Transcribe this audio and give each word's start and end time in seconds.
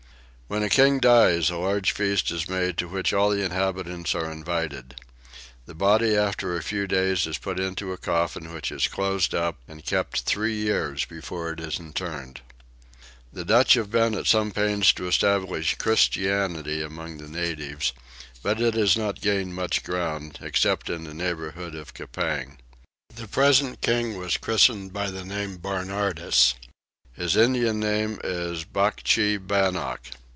When 0.53 0.63
a 0.63 0.69
king 0.69 0.99
dies 0.99 1.49
a 1.49 1.55
large 1.55 1.93
feast 1.93 2.29
is 2.29 2.49
made 2.49 2.75
to 2.79 2.89
which 2.89 3.13
all 3.13 3.29
the 3.29 3.41
inhabitants 3.41 4.13
are 4.13 4.29
invited. 4.29 4.99
The 5.65 5.73
body 5.73 6.17
after 6.17 6.57
a 6.57 6.61
few 6.61 6.87
days 6.87 7.25
is 7.25 7.37
put 7.37 7.57
into 7.57 7.93
a 7.93 7.97
coffin 7.97 8.51
which 8.53 8.69
is 8.69 8.89
closed 8.89 9.33
up 9.33 9.59
and 9.65 9.85
kept 9.85 10.23
three 10.23 10.55
years 10.55 11.05
before 11.05 11.51
it 11.51 11.61
is 11.61 11.79
interred. 11.79 12.41
The 13.31 13.45
Dutch 13.45 13.75
have 13.75 13.89
been 13.89 14.13
at 14.13 14.27
some 14.27 14.51
pains 14.51 14.91
to 14.91 15.07
establish 15.07 15.75
Christianity 15.75 16.81
among 16.81 17.19
the 17.19 17.29
natives: 17.29 17.93
but 18.43 18.59
it 18.59 18.73
has 18.73 18.97
not 18.97 19.21
gained 19.21 19.55
much 19.55 19.83
ground, 19.85 20.39
except 20.41 20.89
in 20.89 21.05
the 21.05 21.13
neighbourhood 21.13 21.75
of 21.75 21.93
Coupang. 21.93 22.57
The 23.15 23.29
present 23.29 23.79
king 23.79 24.17
was 24.17 24.35
christened 24.35 24.91
by 24.91 25.11
the 25.11 25.23
name 25.23 25.53
of 25.53 25.61
Barnardus. 25.61 26.55
His 27.13 27.37
Indian 27.37 27.79
name 27.79 28.19
is 28.21 28.65
Bachee 28.65 29.37
Bannock. 29.37 30.01